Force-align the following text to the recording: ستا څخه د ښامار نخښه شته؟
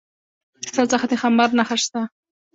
ستا 0.69 0.83
څخه 0.91 1.05
د 1.09 1.13
ښامار 1.21 1.49
نخښه 1.59 1.77
شته؟ 1.83 2.01